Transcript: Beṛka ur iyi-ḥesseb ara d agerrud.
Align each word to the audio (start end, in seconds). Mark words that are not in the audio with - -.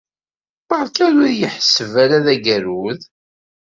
Beṛka 0.69 1.05
ur 1.15 1.21
iyi-ḥesseb 1.31 1.93
ara 2.03 2.25
d 2.25 2.27
agerrud. 2.33 3.01